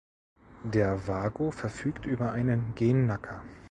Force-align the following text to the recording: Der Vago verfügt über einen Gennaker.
Der 0.63 1.07
Vago 1.07 1.51
verfügt 1.51 2.07
über 2.07 2.31
einen 2.31 2.73
Gennaker. 2.73 3.43